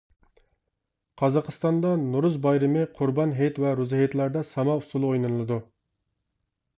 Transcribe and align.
قازاقىستاندا 1.21 1.91
نورۇز 2.05 2.39
بايرىمى، 2.45 2.85
قۇربان 2.99 3.33
ھېيت 3.41 3.59
ۋە 3.65 3.73
روزى 3.81 3.99
ھېيتلاردا 3.99 4.43
ساما 4.53 4.79
ئۇسسۇلى 4.81 5.11
ئوينىلىدۇ. 5.11 5.59